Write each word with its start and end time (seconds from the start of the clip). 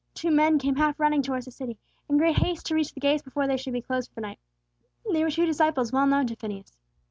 Two 0.15 0.31
men 0.31 0.57
came 0.57 0.77
half 0.77 0.99
running 0.99 1.21
towards 1.21 1.45
the 1.45 1.51
city, 1.51 1.77
in 2.09 2.17
great 2.17 2.39
haste 2.39 2.65
to 2.65 2.73
reach 2.73 2.91
the 2.91 2.99
gates 2.99 3.21
before 3.21 3.45
they 3.45 3.55
should 3.55 3.71
be 3.73 3.83
closed 3.83 4.09
for 4.09 4.15
the 4.15 4.21
night. 4.21 4.39
They 5.13 5.23
were 5.23 5.29
two 5.29 5.45
disciples 5.45 5.91
well 5.91 6.07
known 6.07 6.25
to 6.25 6.35
Phineas. 6.35 6.75